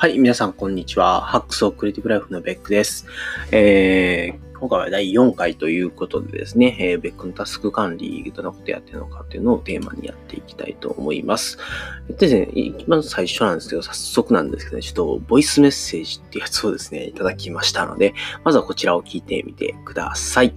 [0.00, 1.20] はい、皆さん、こんにちは。
[1.20, 3.06] ハックスオクリエイティブライフのベックです。
[3.52, 11.58] えー、今回は第4回ということでですね、えー、ベックのタスク管理、どんなことやってるのかっていうのをテーマにやっていきたいと思います。
[12.08, 20.54] えっとですね、まず最初なんですけど、早速なんですけどね、ちょっとボイスメッセージってやつをですね、いただきましたので、まずはこちらを聞いてみてください。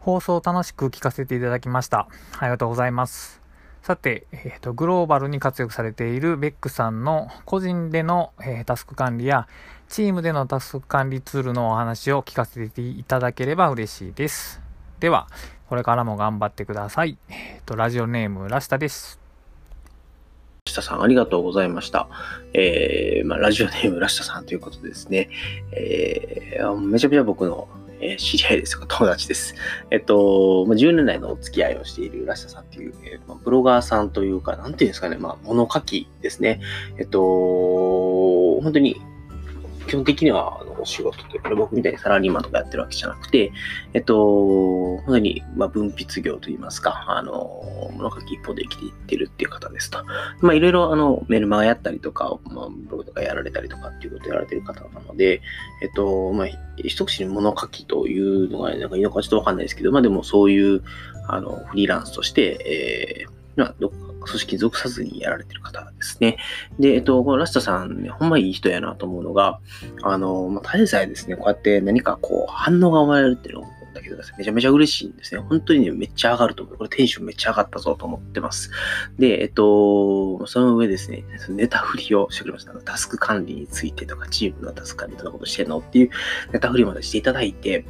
[0.00, 2.08] 放送楽しく聞かせていただきました。
[2.38, 3.41] ありがとうございます。
[3.82, 9.48] さて、えーと、グローバルに活躍されているベックさんの個人での、えー、タスク管理や
[9.88, 14.60] チームでのタスク管理ツールのお話を聞かせていただければ嬉しいです。
[15.00, 15.26] では、
[15.68, 17.18] これからも頑張ってください。
[17.28, 19.18] えっ、ー、と、ラジオネームラスタです。
[20.66, 22.08] ラシタさん、ありがとうございました。
[22.54, 25.28] えー、まあ、ラジオネームラシタさんということでですね、
[25.72, 27.66] えー、めちゃめちゃ僕の
[28.02, 28.86] えー、知り合いですか。
[28.86, 29.54] 友達です。
[29.90, 36.60] えっと、まあ、10年来のお付き合いをしているラシタさんっていう、えーまあ、ブロガーさんというか、なんていうんですかね、まあ、物書きですね。
[36.98, 37.20] えっと、
[38.60, 39.00] 本当に
[39.86, 43.52] 基本的には、あの、お仕事というか、僕みたいにサラリーマンとかやってるわけじゃなくて、
[43.94, 44.16] えっと、
[44.98, 50.04] 本当に、まあ、分泌業といいますか、あの、物書き一方で生きていってるっていう方ですと。
[50.40, 55.40] まあ、いろいろ、あの、メルマガやったりとか、まあ、ブログとかやられたりとかっていうことをやられてる方なので、
[55.82, 56.46] えっと、まあ、
[56.76, 60.82] 一口に物書きというのが、なんかいいのかちょっとわかんないですけど、まあ、でもそういう、
[61.28, 66.38] あの、フリーランスとして、えー、まあ、どっか組織属さずにやられてる方ですね。
[66.78, 69.60] で、えっと、このラストさんね、ほんまいい人やなと思うのが、
[70.02, 75.40] あの、まあ、ただでさえですね、こうやって何かこう、反応が生まれるっていうのをだけどめちゃめちゃ嬉しいんですね。
[75.40, 76.76] 本当にね、めっちゃ上がると思う。
[76.76, 78.70] これテンションめっちゃ上がったぞと思ってます。
[79.18, 82.72] で、えっと、その上ですね、ネタ振りをしてくれました。
[82.72, 86.10] タスク管理についてとか、チームのタスク管理どんなことしてんのっていう
[86.52, 87.84] ネタ振りまでしていただいて、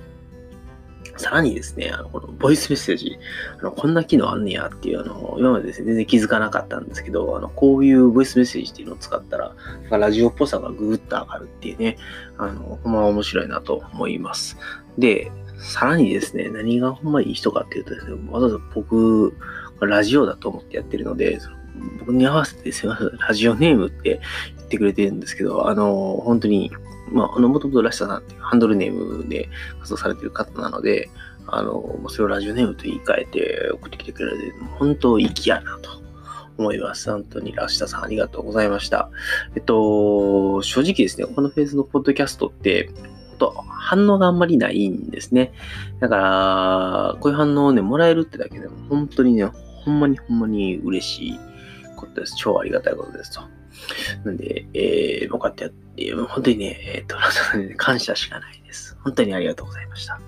[1.17, 3.19] さらにですね、あの、このボイスメッセージ、
[3.61, 9.55] あの、こんな機能あんねやっていう、あの、今までですね、全然気づかなかったんですけど、あの、こういうボイスメッセージっていうのを使ったら、
[9.91, 11.99] ラジオっぽさがぐぐっと上がるっていうね、
[12.39, 14.57] あの、ほんま面白いなと思います。
[14.99, 19.35] で、さらにですね、何がほんまいい人かっていうとですね、わざわざ僕、
[19.81, 21.39] ラジオだと思ってやってるので、
[22.01, 24.21] 僕に合わせてすいません、ラジオネームって
[24.57, 26.71] 言ってくれてるんですけど、あの、本当に
[27.13, 29.49] まあ、あの、もともとラシタさんっていうハンドルネームで
[29.81, 31.11] 活動されてる方なので、
[31.47, 35.91] あの、それをラジオネームと言い換えて送ってきてくれて、本当粋やなと
[36.59, 37.11] 思います。
[37.11, 39.11] 本当にラシタさんありがとうございました。
[39.55, 42.91] えっと、正直ですね、このフェーズのポッドキャストって、
[43.69, 45.53] 反応があんまりないんですね。
[45.99, 51.41] だから、こういう反応をね、もらえるってだけでも、本当にね、ほんまにほんまに嬉しい
[51.97, 52.35] ことです。
[52.37, 53.62] 超ありがたいことですと。
[54.25, 57.17] なんで、えー、こうやってやって、本当にね、えっ、と、
[57.77, 58.97] 感謝しかないです。
[59.03, 60.21] 本当にありがとうございました。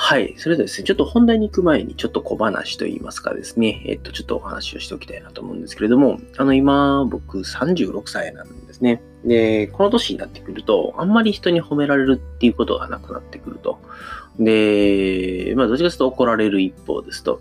[0.00, 0.34] はい。
[0.38, 9.02] それではですね、ちょっと本題に行く前に、ちょっと小話といいますかですね、えっ、と、ちょっとお話をしておきたいなと思うんですけれども、あの、今、僕36歳なんですね。
[9.24, 13.80] で、この年になってくると、あんまり人に褒められるっていうことがなくなってくると。
[14.38, 17.40] で、まあ、どっちかというと怒られる一方ですと。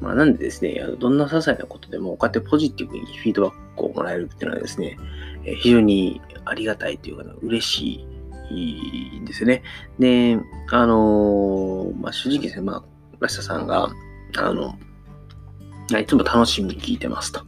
[0.00, 4.96] まあ、なんでですね、どんな些細なことでも、こうやってポジティブにフィードバッ個もらえるっていうのはですね、
[5.60, 8.06] 非常にありがたいというか、嬉し
[8.50, 9.62] いんですよね。
[9.98, 10.38] で、
[10.70, 12.84] あのまあ、正直ですね、まあ、
[13.20, 13.90] ラシタさんが、
[14.38, 14.76] あの、
[15.98, 17.42] いつも楽しみに聞いてますと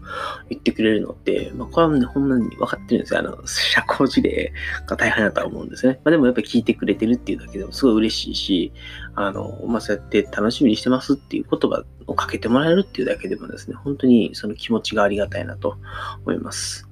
[0.51, 3.21] 言ってくれるのって、まあ、これはね、ほんまに分かってるんですよ。
[3.21, 4.53] あの、社交辞令
[4.87, 6.01] が大変だとは思うんですね。
[6.05, 8.73] まあ、でもやっぱり聞いてくれてるっていうだけでもすごい嬉しいし、
[9.15, 15.79] あの、まあ、そうやって楽しみにしてますっていう言葉をかけてもらえるっていうだけでもですね、本当にその気持ちがありがたいなと
[16.25, 16.89] 思います。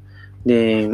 [0.47, 0.89] で、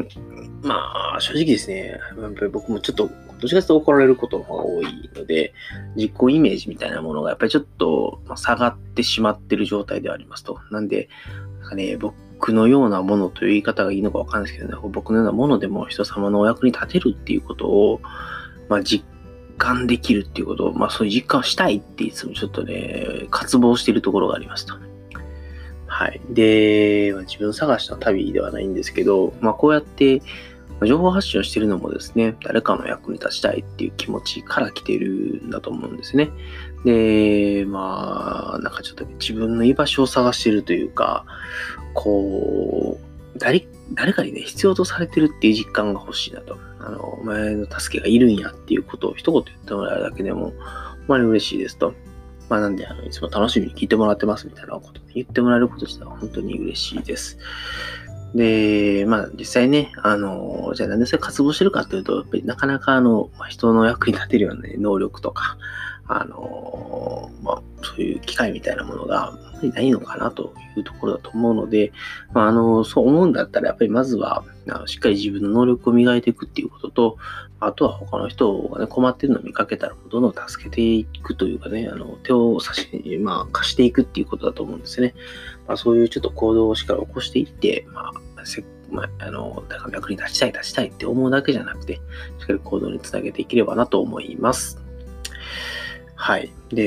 [0.63, 5.55] まあ、正直ですね、やっぱり僕もちょっとどっちかというと怒られることの方が多いので、
[5.97, 10.61] 実行イメージみたいなものがやっぱりちょっと下がってしまってる状態ではありますと。
[10.71, 11.09] なんで、
[11.61, 18.01] なんかね、僕のようなものという言い方がいいのかわかんないですけどね、僕のようなものでも人様のお役に立てるっていうことを、
[18.69, 19.05] まあ、実
[19.59, 24.75] 感できるっていうことを、まあそういう実感をしたいっていつもちょっとね、渇望しているところがありますと。
[25.87, 26.21] はい。
[26.31, 30.23] で、自分探しの旅ではないんですけど、まあこうやって
[30.87, 36.31] 情報発信をしているのもですね、誰かの役に立ちたいっていう気持ちから来ているんだと思うんですね。
[36.85, 41.25] で、まあ、なんかちょっと自分の居場所を探しているというか、
[41.95, 42.99] こ
[43.35, 46.59] う、誰、誰かにね、必要とされてるっていう実感が欲しいなと。
[46.81, 50.55] あの、お前の助けがいるんやっていうことを一言言ってもらうだけでも、ほん
[51.09, 51.95] まに嬉しいですと。
[52.49, 57.39] まあなんで、あの、いつも楽しみに聞いてもらってますみたいなこと言ってもらえること自体は本当に嬉しいです。
[58.35, 65.57] で、まあ実際ね、あの、じゃあなんでそれ活動してるかというと、やっぱりなかなかあの、人の役に立てるような、ね、能力とか、
[66.11, 71.93] あのまあ、そういう機会みたいなものがないのかなというところだと思うので、
[72.33, 77.17] まあ、あのそう思うんだったら、やっぱりまずはあのしっかり自分の能力を磨いていくっていうことと、
[77.61, 85.15] あとは他の人が、ね、困ってるのを見かけたら、どんどん助けていくというかね、あの手を差し、まあ、貸していくっていうことだと思うんですね。
[85.69, 91.99] まあ、そういうちょっと行動をしっかり起こしていって、まあ、せまあ、あの、だから役に立ちたい、立ちたいって思うだけじゃなくて、し
[92.45, 94.83] っかり行動につなげていければなと思います。
[96.15, 96.51] はい。
[96.71, 96.85] で、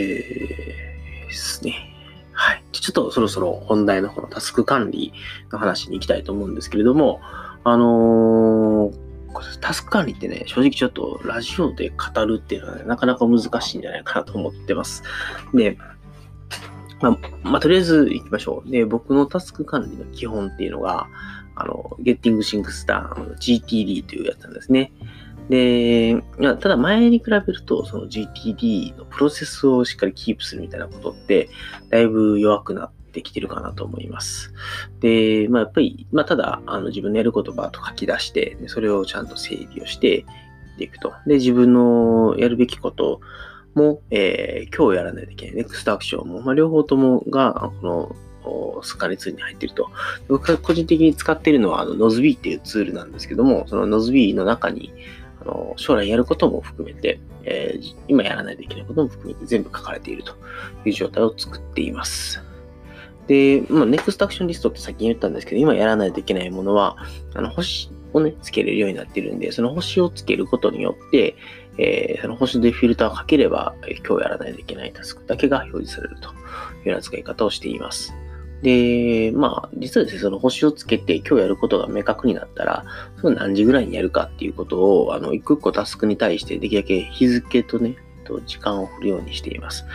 [1.32, 1.88] ですね。
[2.34, 2.64] はい。
[2.72, 5.14] ちょっとそろそろ本題のこのタスク管理
[5.52, 7.22] の話に行きたいと思うんですけれども、
[7.64, 15.04] あのー、タスク管理ってね、正直ちょっとラジオで語るっていうのは、ね、なかなか難しいんじゃないかなと思ってます。
[15.54, 15.78] で、
[17.02, 18.70] まあ、まあ、とりあえず行きましょう。
[18.70, 21.08] で、僕のタスク管理の基本っていうのが、
[21.56, 24.92] あの、Getting Things Done GTD というやつなんですね。
[25.50, 31.50] で、ただ前に比べると、その GTD のプロセスをしっかりキープするみたいなことって、
[31.90, 34.54] だいぶ弱くなってきてるかなと思います。
[35.02, 40.26] で、まあやっぱり、まあただ、あの自分のやる言葉と書き出して、それをちゃんと整理をして
[40.78, 41.14] いくと。
[41.26, 43.22] で、自分のやるべきことを
[43.76, 45.56] も、えー、今日やらないといけない。
[45.56, 49.90] ネクストアクションも、まあ両方ともが、この、スカレツールに入っていると。
[50.28, 54.94] 僕が個人的に使っているのは、あの、ノズビーっていうツールなんですけども、そのノズビーの中に、
[55.42, 60.36] あの将来やることも含めて、えー、今やらないといけないことも含めて全部書かれていると
[60.86, 62.42] いう状態を作っています。
[63.28, 66.98] で、まあ、ネクストアクションリストって先に言ったんですけど、今やらないといけないものは、
[67.34, 71.36] あの、星をね、つけれるようになっているんで、その星をつけることによって、
[71.78, 73.76] えー、その星でフィルターをかければ、
[74.06, 78.14] 今日やらないといけないタスクだけが表示されるというような使い方をしています。
[78.62, 82.86] で、まあ、実はですね、その星をつけて今日やることが明確になったら、
[83.20, 89.86] その何時ぐらいにやるかっていうことを、あの、一個一個タスクに対してできるだけ日付とね、と時間を振るようにしています。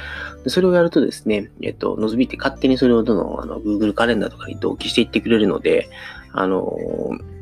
[0.45, 5.89] でそれをやるとですね、えっと、ノズビって勝手にそれをどのあの Google カレンダーとかに同期していってくれるので、
[6.33, 6.77] あの、
[7.11, 7.36] まあ、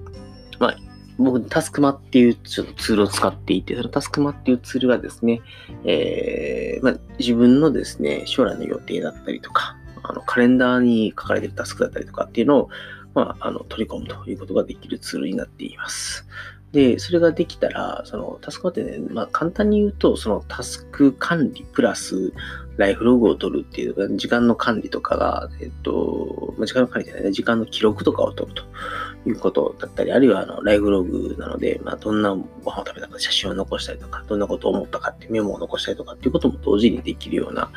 [1.18, 5.42] 僕、タスクマっていうちょっとツールを使っていて、そのタスクマっていうツールがですね、
[5.84, 12.68] えー、まあ、自分のですね、将来の予定だったりとか、あのカレンダーに書かれているタスクだったりとかっていうのを、
[13.14, 16.26] まあ、あの取り込むということができるツールになっています。
[16.72, 22.32] で、それができたら、そのタスクマってね、まあ簡単に言うと、そのタスク管理プラス
[22.76, 37.70] ライフログを取るっていう時間の管理とかが、えっと、ま、時間の管理じゃない、時間の記録とかを取るということだったり、あるいはあのライフログなので、まあどんなご飯を食べたか、写真を残したりとか、どんなことを思ったかってメモを残したりとかっていうことも同時にできるような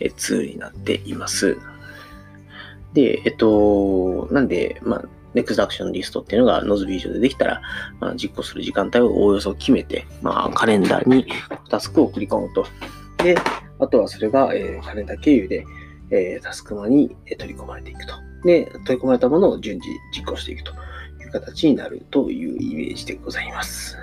[0.00, 1.56] えツールになっています。
[2.92, 5.04] で、えっと、なんで、まあ、
[5.34, 7.62] ネクストアクションリストっていうのがノズビー上でできたら、
[8.00, 11.26] まあ、実行する時間帯をおおよそ決めて、まあ、カレンダーに
[11.68, 12.66] タスクを繰り込むと。
[13.18, 13.36] で、
[13.80, 15.64] あとはそれが、えー、カレンダー経由で、
[16.10, 18.14] えー、タスクマに取り込まれていくと。
[18.44, 20.72] で、取り込まれたものを順次実行していくと
[21.22, 23.96] いう形になるというイメージでございます。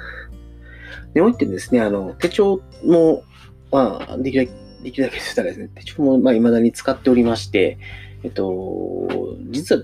[1.13, 3.23] で、もう一点ですね、あの、手帳も、
[3.71, 7.77] まあ、できるだけ、できるだけしたらですね、手帳も、まあ、未だに使っておりまして、
[8.23, 9.07] えっと、
[9.49, 9.83] 実は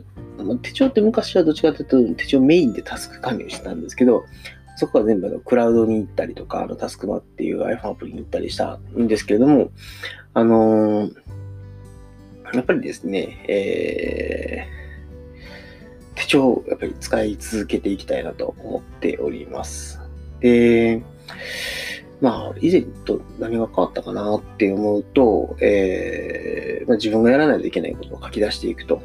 [0.61, 4.25] 手帳って昔はどっちかというと手帳メインでタスク管理をしてたんですけど、
[4.75, 9.71] そこは全部あのクラウドに行ったりとか、あのタスクマっていう iPhone アプリに行ったりしたんですけれども、
[10.33, 11.13] あのー、
[12.53, 19.99] やっぱりですね、えー、手帳をやっぱり使い続けていきたいなと思っております。
[20.39, 21.01] で、
[22.21, 29.01] まあ、以前と何が変わったかなって思うと、えーまあ、自分がやらないといけないことを書き出していくと。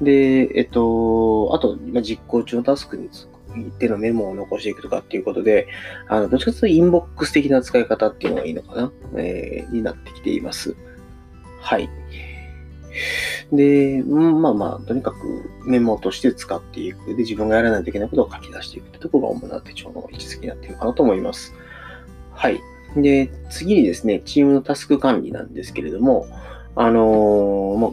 [0.00, 5.68] で、えっと、あと、まあ、実行中のタスクについてのメモを残していくとかっていうことで、
[6.08, 10.76] あの、どっちかというとインボックス的な使い方っていうのがいいのかな、えー、になってきています。
[11.60, 11.88] はい。
[13.52, 17.06] で、まあまあ、とにかくメモとして使っていく。
[17.08, 21.54] で、自分がやらないといけないことを書き出していくってところが主な手帳の位置づけになっているかなと思います。
[22.32, 22.60] はい。
[22.96, 26.26] で、次にですね、チームのタスク管理なんですけれども、
[26.76, 27.90] あのー、まあ、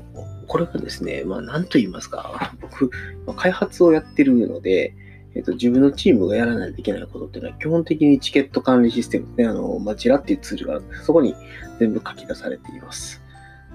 [0.47, 2.91] これがですね、まあ、なんと言いますか、僕、
[3.35, 4.93] 開発をやってるので、
[5.35, 11.35] えっと、自分のチームがやらないといけないことっていうのは、基本的にチケット管理システムね、あの、まあ、ジラっていうツールがあるんですそこに
[11.79, 13.21] 全部書き出されています。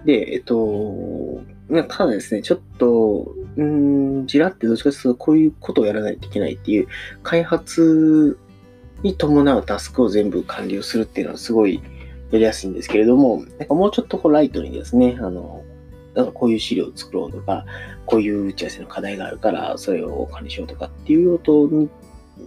[0.04, 1.42] で、えっと、
[1.88, 6.88] ただですね、ちょっと、うん、ジラってどっちかというと、こういうことをやらないといけないっていう、
[7.22, 8.38] 開発
[9.02, 11.82] に伴うタスクを全部管理をするっていうのはすごい
[12.30, 15.64] やりやすいんですけれども、なんかもうちょっとこうライトにですね、あの、
[16.16, 17.64] だかこういう資料を作ろうとか、
[18.06, 21.88] こういう打ち合わせの課題があるから、それを管理しようとかっていう用途に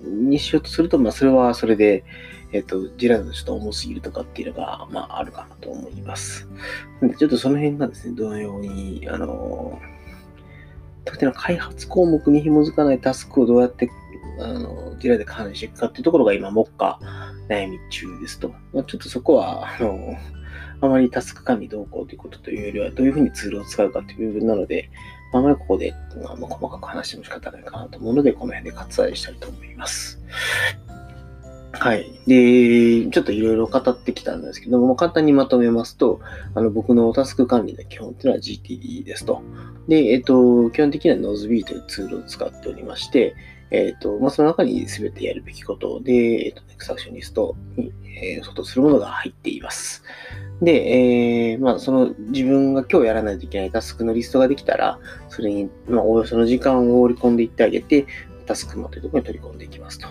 [0.03, 2.03] にしようとすると、まあ、それはそれで、
[2.51, 6.47] えっ、と、ジェラートちょっと重すぎるとかっていうのが、まあ、あるかなと思います。
[7.01, 9.79] でちょっとその辺がですね、どのように、あの、
[11.05, 13.89] 特定の開発項目に紐づかないタスクをどうやって
[14.41, 16.99] あの、ジェラで管理していくかっていうところが今、目下
[17.49, 18.53] 悩み中ですと。
[18.73, 20.15] まあ、ちょっとそこは、あの、
[20.81, 24.89] あまりタスク管理どうこうということというよりは、どういうふうにツールを使うかという部分なので、
[25.33, 25.93] あまりここで、
[26.23, 30.19] まあ、細かく話しても仕方ないかなと思うので、この辺で割愛したいと思います。
[31.71, 32.11] はい。
[32.27, 36.19] で、ちょっといろいろ語ってきたんですけども、簡単にまとめますと、
[36.55, 39.41] あの僕のタスク管理の基本っていうのは GTD ですと。
[39.87, 43.35] で、えっと、基本的には Nozbe というツールを使っておりまして、
[43.71, 50.03] えっ、と、まあ、その中に全てやるべきことで、えっ、と、ネクサクショニストに、えー、相当するものが入っています。
[50.61, 54.99] で、えー、まあ、その自分が今日やらないといけないタスクのリストができたら、
[55.29, 58.05] それに、まあ、およその時間を織り込んでいってあげて、
[58.45, 60.07] タスクマというところに取り込んでいきますと。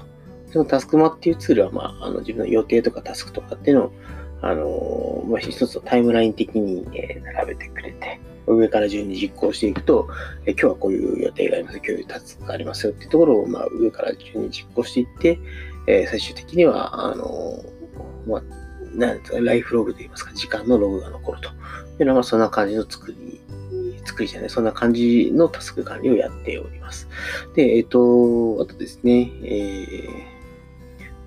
[0.50, 3.93] そのタスクマっていうツールは、まあ、あの自分の予定とかタスクとかっていうのを、
[4.40, 10.09] あのまあ、一つのタイムライン的に、えー、並べてくれて、上から順に実行していくと、
[10.47, 15.38] え今日はこういう予定があります、今日いうタスクがありますよっていうところを、まあ、上から順に実行していって、
[15.87, 17.62] え最終的には、あの
[18.26, 18.43] まあ、
[18.99, 21.50] なんですか、ライフログといいますか、時間のログが残ると
[22.02, 23.40] いうのが、そんな感じの作り、
[24.05, 27.09] 作りじゃない、そんな感じのタスク管理をやっております。
[27.55, 30.38] で、えっ、ー、と、あとですね、えー、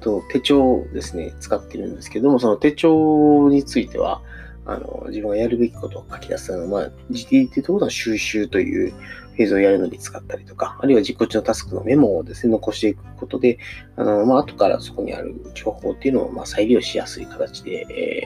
[0.02, 4.22] と、手帳ですね、使ってるんですけども、その手帳については、
[4.66, 13.60] あの、自分がやるべきことを書き出すのは、まあ、GTD っていうところの収集というフェーズをやるのに使ったりとか、あるいは実行中のタスクのメモをですね、残していくことで、
[13.96, 18.24] あの、まあ、後からそこにある情報っていうのを、まあ、再利用しやすい形で、え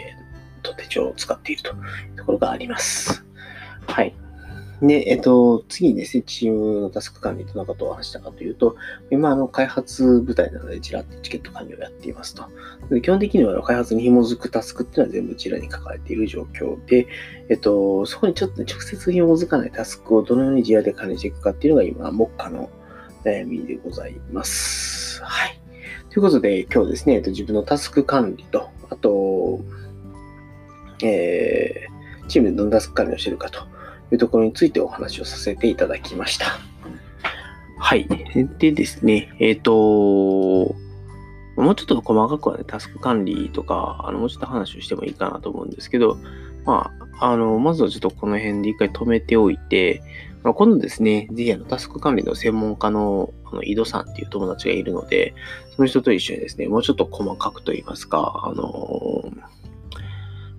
[0.61, 1.73] ー、と手帳を使っているとい
[2.13, 3.25] うところがあります。
[3.87, 4.15] はい。
[4.81, 8.75] で、えっと、次にですね、チームのタスク管理どんなことを話したかというと、
[9.09, 12.43] 今、あの、開発部隊なので、ジラってチケット管理をやっていますと。
[12.89, 17.07] で基本的には開発に紐づくタスクっていうのは全部ジラに書かれている状況で、
[17.49, 22.69] えっと、そこにちょっと直接紐づかないタスクをどのようにジラで管理していくかっていうのが今、目下の
[23.23, 25.23] 悩みでございます。
[25.23, 25.59] はい。
[26.09, 29.61] ということで、今日ですね、えっと、自分のタスク管理と、あと、
[31.03, 33.74] えー、チームでどんなタスク管理をしているかと
[34.15, 36.57] いうところについてお話をさせていただきました。
[37.77, 38.07] はい。
[38.57, 40.75] でですね、えっ、ー、と、
[41.61, 46.17] もうちょっと細かくはね、タスク管理とか、あの、もうちょっと話をしてもいいかなと思うんですけど、
[46.65, 50.01] まあ、あの、まずはちょっとこの辺で一回止めておいて、
[50.43, 55.33] まあ、今度ですね、ぜひあの、タスク管理の専門家の、あの、井戸さんっていう友達がいるので、
[55.75, 59.31] その人と一緒にですね、もうちょっと細かくと言いますか、あの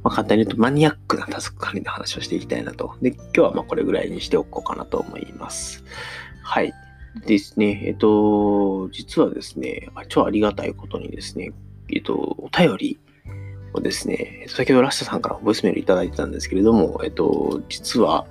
[0.07, 2.95] まあ、簡単に言うとマニアックなタスク管理の話をしていきたいなと。
[3.03, 5.83] で、今日はまあこれぐらいにしておこうかなと思います。
[6.45, 6.73] はい。
[7.27, 11.51] ですね、えっと、実はですね、超ありがたいことにですね、
[11.93, 13.01] えっと、お便り
[13.73, 18.27] をですね、先ほどラッシャさんからボイスメールいただいてたんですけれども、えっと、実は、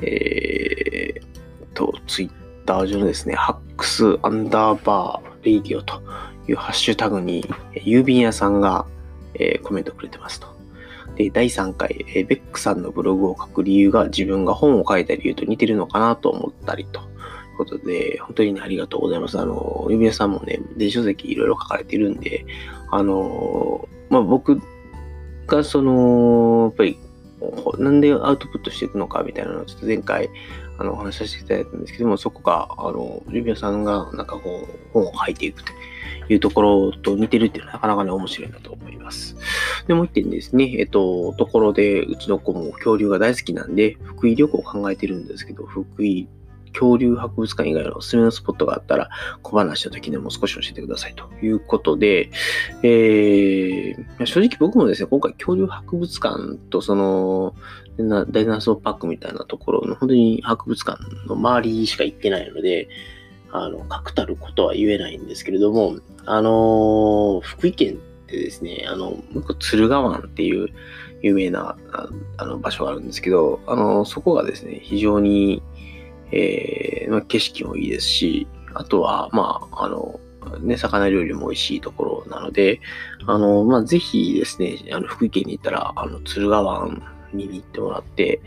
[0.00, 2.30] えー、と、ツイッ
[2.66, 6.02] ター上のですね、 hacks アンダーバーレイディオと
[6.48, 8.86] いうハッシュタグに、郵便屋さんが、
[9.34, 10.51] えー、コメントくれてますと。
[11.16, 17.00] で、第3回、えベックさんのブログを書く理由が自分が本を書いた理由と似てるのかなと思ったりと。
[17.52, 19.38] いうことで、本当にね、ありがとうございます。
[19.38, 22.46] あの、ゆみやさんもね、電子書籍いろいろ書かれてるんで、
[22.90, 24.58] あの、まあ、僕
[25.46, 26.98] がその、やっぱり、
[27.78, 30.30] なんでアウトプットしていくのかみたいなのをちょっと前回、
[30.78, 35.72] あの、お話しさせていただいたんですけども、そこが、あの、ゆみやさんがなんかこう、本を書いていくと
[36.32, 39.36] いうところと似てるっていうのはなかなかね、面白いなと思います。
[39.86, 46.28] で、もう一点ですね、えっと、ところで、うちの子も恐竜が大好きなんで、福井旅行を考えてるんですけど、福井
[46.72, 49.10] 恐竜博物館以外のおすすめのスポットがあったら、
[49.42, 52.30] 小話の時でも少し教えてくださいということで、
[52.82, 57.54] えー、正直僕もですね、今回恐竜博物館とその、
[57.98, 60.98] ダイナソーパークみたいなところの本当に博物館
[61.28, 62.88] の周りしか行ってないので、
[63.52, 70.68] あの、確たることは言えないんですけれども、あのー、福井県ってですね、あの、敦賀湾っていう
[71.22, 71.76] 有名な
[72.38, 75.62] あの場所があるんですけど、あの、そこがですね、非常に、
[76.32, 80.18] えー、まあ、景色もいいですし、あとは、まあ、あの、
[80.60, 82.80] ね、魚料理も美味しいところなので、
[83.26, 87.02] あの、まあ、ぜひですね、あの、福井県に行ったら、あの、敦賀湾
[87.32, 88.40] に行ってもらって、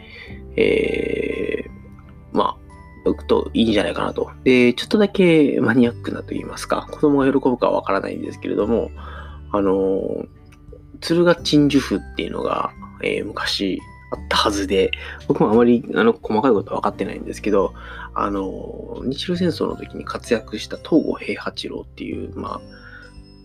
[0.58, 2.65] えー、まあ、
[3.12, 4.32] 行くといいんじゃないかなと。
[4.44, 8.92] で、ちょっとだけマニアックなと言いますか、子供が喜ぶかはわからないんですけれども、
[9.52, 10.26] あの、
[11.02, 12.72] 敦賀鎮守府っていうのが、
[13.04, 13.80] えー、昔
[14.12, 14.92] あったはずで、
[15.28, 17.74] 僕もあまりあの細かいことは分かってないんですけど、
[18.14, 22.62] あの、日露戦争の時に活躍した東郷平八郎っていう、まあ、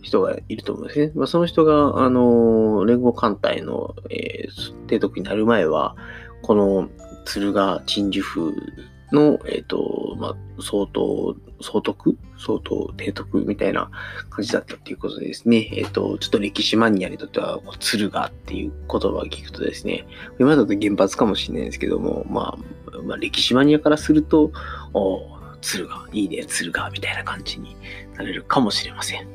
[0.03, 1.13] 人がいると思うんですね。
[1.15, 5.97] まあ、その人が、あの、連合艦隊の、えー、提督になる前は、
[6.43, 6.89] この
[7.25, 8.55] 敦賀鎮守府
[9.13, 13.91] の、えっ、ー、と、まあ、相当、総督相当提督みたいな
[14.31, 20.07] 感じだったっていうことでですね、えっ、ー、と、ちょっと歴史マニアにとっては、敦賀っていう言葉を聞くとですね、
[20.39, 24.53] 今だと原発かもしれないですけども、まあ、まあ、歴史マニアからすると、
[24.95, 27.77] お敦賀、いいね、敦賀みたいな感じに
[28.17, 29.29] なれるかもしれません。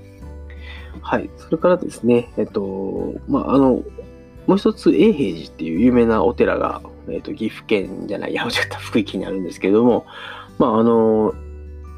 [1.01, 1.29] はい。
[1.37, 3.83] それからですね、えっ、ー、と、まあ、あの、
[4.47, 10.05] もう一つ、永平寺っていう有名なお寺が、えっ、ー、と、岐阜県じゃない、いや、ちょっと福井県にあるんですけども、
[10.57, 11.33] まあ、あの、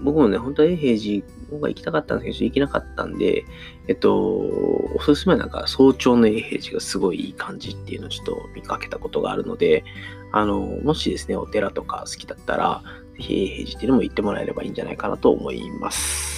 [0.02, 3.46] 僕もね、本当は永平寺、僕は行きたかったんですけど、行けなかったんで、
[3.88, 9.84] えっと、おすすめなんか、早朝の永平寺がすごいいい感じっていうのをちょっと見かけたことがあるので、
[10.32, 12.84] あの、もしですね、お寺とか好きだったら、
[13.18, 16.37] ぜひ永平寺っていうのも行ってもらえればいいんじゃないかなと思います。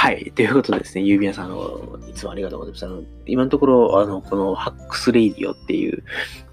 [0.00, 0.32] はい。
[0.34, 2.86] ということでですね、郵便屋さん、あの、いつもありがとうございます。
[2.86, 6.02] あの、今のところ、あの、このハックスレイディオっていう、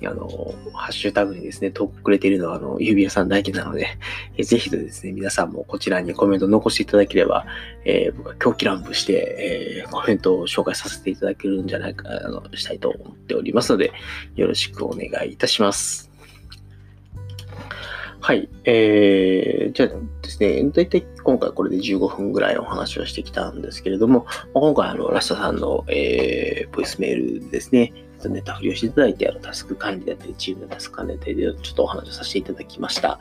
[0.03, 0.27] あの、
[0.73, 3.87] ハッシュタグにですね、投稿くれているのは、あの、郵便屋さんだけなので、
[4.35, 7.45] えぜひとですね、皆さんもこちらにコメント残していただければ、
[7.85, 13.93] えー、僕は狂気乱舞して、えー、コメントを紹介させていただけるんじゃないか、あの、したいと思っておりますので、
[14.35, 16.06] よろしくお願いいたします。
[18.19, 18.49] はい。
[18.65, 19.89] えー、じゃあ
[20.21, 27.93] ですね、大体今回これで15分ぐらいお話をしてきたんですけれども、今回あの、ラスタさんの、えー、ボイスメールですね、
[28.25, 33.19] ネタ振りをしていただいて、あの、タスク管理だったり、チームのタスク管理だったりで、ちょっとお話をさせていただきました。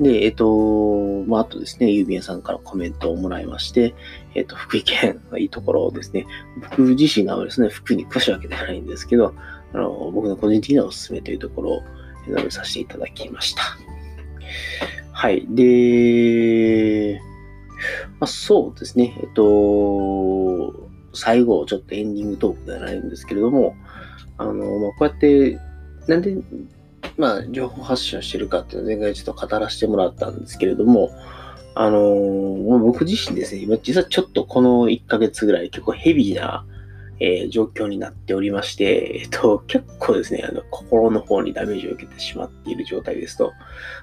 [0.00, 3.94] で、えっ、と、まあ、あとですね、郵便屋さんからコメントをもらいまして、
[4.34, 6.26] えっ、と、福井県のいいところをですね、
[6.70, 9.34] 僕自身がですね、福井に詳しいわけではないんですけど、
[9.74, 11.82] あの、僕の個人的なおすすめというところを
[12.26, 13.62] 述べさせていただきました。
[15.12, 15.46] はい。
[15.50, 17.20] で、
[18.18, 19.16] まあ、そうですね。
[19.20, 23.76] えっと、最後、ちょっとエンディングトークではないんですけれども、
[24.38, 25.58] あの、まあ、こうやって、
[26.06, 26.36] なんで、
[27.16, 31.10] まあ、情報発信をしてるかっていうのを前回ちょっと語らせてもらったんですけれども、
[31.74, 32.00] あの
[32.80, 36.66] 僕自身ですね、今実はちょっとこの1ヶ月ぐらい結構ヘビーな
[37.20, 43.52] えー、状況になっておりまして、えっと、結構ですね、あの、心の方にダメージを受けてしまっている状態ですと。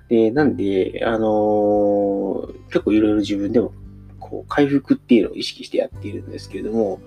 [0.07, 3.73] で、なんで、あのー、結構いろいろ自分でも、
[4.19, 7.01] こう、回復っていうのを意識してやっているんですけれども、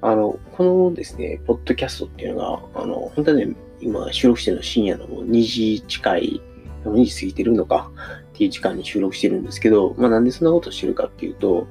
[0.00, 2.40] あの、このですね、ポッドキャストっていうの
[2.72, 3.48] が、あの、本当はね、
[3.80, 6.42] 今収録してるの深夜の2時近い、
[6.84, 7.90] 2時過ぎてるのか
[8.30, 11.66] っていう時間に収録してるんですけど、まあなんでそんなことしてるかっていうと、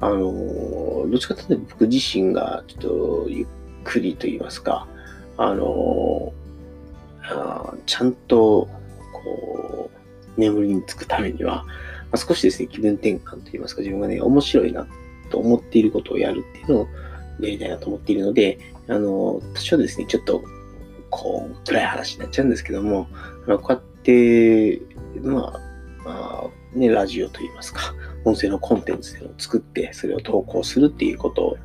[0.00, 3.46] あの、どっちかというと僕自身がちょっとゆっ
[3.84, 4.86] くりと言いますか、
[5.36, 6.32] あの、
[7.22, 8.68] あちゃんと、
[9.12, 9.90] こ
[10.36, 14.86] う、眠りにつくためには、まあ、少しですね、気分転換と言いますか、自分がね、面白いな
[15.30, 16.88] と思っていることをやるっていうのを
[17.40, 20.42] やりたいなと思っているので、あの、多少ですね、ちょっと、
[21.10, 23.08] こう、暗い話になっちゃうんですけども、
[23.46, 24.80] あのこうやって、
[25.22, 25.60] まあ、
[26.04, 27.94] まあ、ね、ラジオと言いますか、
[28.26, 31.56] 音声のコンテンツを作って、それを投稿するっていうことを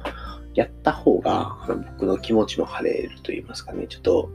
[0.54, 1.58] やった方が、
[1.94, 4.30] 僕の気持ちも晴れると言いますかね、ちょっと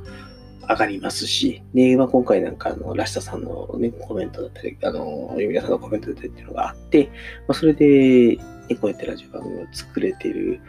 [0.69, 7.11] 上がりますし、で、まあ、今回なんか、あの、ラシタさんのね、コメントだったり、あの、皆さんのコメントだったりっていうのがあって、
[7.47, 10.61] まあ、それで、ね、こうやってラジオ番組を作れてる、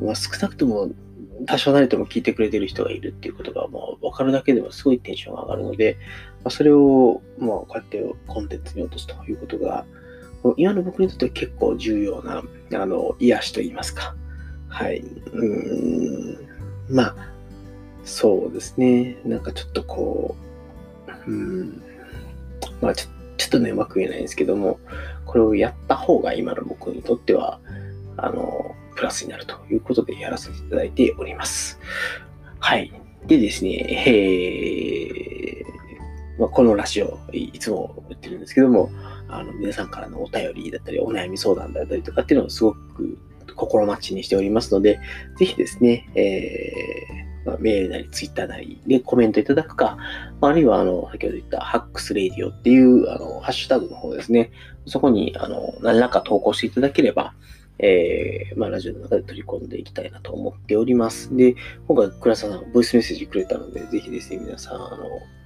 [0.00, 0.90] まあ、少なくとも、
[1.46, 5.98] 多少なりとも聞いてくれてる人がいるっていうことが、まあ、分かるだけでもすごいテンションが上がるので、
[6.44, 9.84] まあ、それを、まあ、こうやってコンテンツに落とすということが、
[10.56, 12.42] 今の僕にとっては結構重要な、
[12.74, 14.14] あの、癒しと言いますか。
[14.68, 14.98] はい。
[15.32, 16.38] うん。
[16.88, 17.16] まあ、
[18.04, 19.16] そうですね。
[19.24, 20.36] なんかちょっとこ
[21.26, 21.82] う、うん。
[22.80, 24.78] まあちょ、ちょっとね、うまく言えないんですけども、
[25.24, 27.58] これをやった方が今の僕にとっては、
[28.16, 31.80] あの、プラスになるということでやらせていただいております。
[32.58, 32.92] はい。
[33.26, 38.90] でですね、えー、まあ、このラジオ、いつも言ってるんですけども、
[39.28, 43.18] あの、皆さんからのお便りだったり、お悩み相談だったりとかっていうのをすごく
[43.56, 45.00] 心待ちにしておりますので、
[45.36, 49.98] ぜひですね、えー、まあ、メールなりツイッターなりでコメントいただくか、
[50.40, 54.50] あるいは、あの、先ほど言ったハックスレディオっていう、あの、ハッシュタグの方ですね、
[54.86, 57.34] そこに、あの、何らか投稿していただければ、
[57.78, 61.34] えー、まあ、ラジオの中で取り込んでいきたいなと思っております。
[61.36, 61.56] で、
[61.88, 65.04] 今回、倉沢さん、ボイスメッセージくれたので、ぜひですね、皆さん、あの、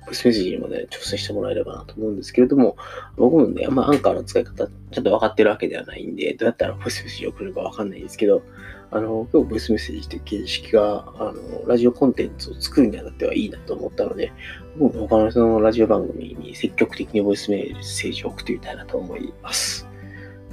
[0.09, 2.77] メッセージにもね、挑戦してもらえればなと思うんですけれども、
[3.17, 8.43] 僕もね、あんまアンカーの使い方、ちゃんと分かってるわけではないんで、どうやったらボイスメッセージを送るか分かんないんですけど、
[8.91, 14.33] あの、今日ボイスメッセージって形式が、あの、ラジオコンテンツを作るにあたってはいいなと思ったので、
[14.79, 19.87] 僕も他の人のラジオ番組に積極的にボイスメッセージを送ってみたいなと思います。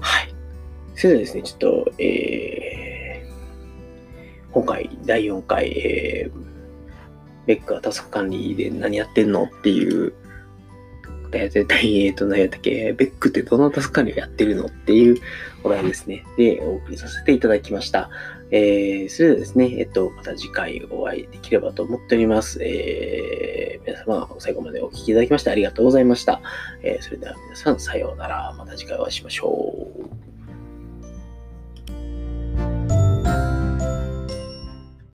[0.01, 0.35] はい。
[0.95, 6.54] それではですね、ちょっと、えー、今回第4回、えー、
[7.45, 10.13] ベックはタスク管理で何やってんのっていう、
[11.31, 15.17] えー、と、何やったっけ、ベックってどのタスク管理をやってるのっていう
[15.63, 16.23] お題ですね。
[16.37, 18.09] で、お送りさせていただきました。
[18.51, 22.59] えー、それではですね、えっと、また次回お会いできればと思っております。
[22.63, 26.41] えー、皆様、最後までお聴きいただきましてありがとうございました。
[26.83, 28.53] えー、それでは皆さん、さようなら。
[28.57, 30.34] また次回お会いしましょう。